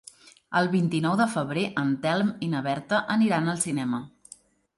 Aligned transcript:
El 0.61 0.69
vint-i-nou 0.75 1.13
de 1.19 1.27
febrer 1.33 1.65
en 1.81 1.91
Telm 2.07 2.33
i 2.49 2.49
na 2.55 2.63
Berta 2.69 3.03
aniran 3.19 3.53
al 3.55 3.61
cinema. 3.69 4.03